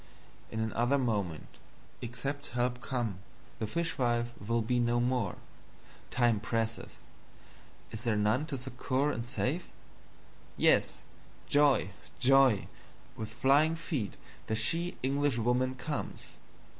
In 0.49 0.59
another 0.61 0.97
Moment, 0.97 1.59
except 2.01 2.47
Help 2.57 2.81
come, 2.81 3.19
the 3.59 3.67
Fishwife 3.67 4.31
will 4.43 4.63
be 4.63 4.79
no 4.79 4.99
more. 4.99 5.35
Time 6.09 6.39
presses 6.39 7.03
is 7.91 8.01
there 8.01 8.15
none 8.15 8.47
to 8.47 8.57
succor 8.57 9.11
and 9.11 9.23
save? 9.23 9.69
Yes! 10.57 11.01
Joy, 11.45 11.91
joy, 12.19 12.65
with 13.15 13.29
flying 13.31 13.75
Feet 13.75 14.15
the 14.47 14.55
she 14.55 14.97
Englishwoman 15.03 15.75
comes! 15.75 16.37